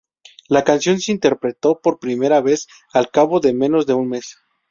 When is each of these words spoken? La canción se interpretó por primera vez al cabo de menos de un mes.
La 0.47 0.63
canción 0.63 0.99
se 0.99 1.11
interpretó 1.11 1.79
por 1.79 1.99
primera 1.99 2.41
vez 2.41 2.65
al 2.91 3.11
cabo 3.11 3.39
de 3.39 3.53
menos 3.53 3.85
de 3.85 3.93
un 3.93 4.09
mes. 4.09 4.35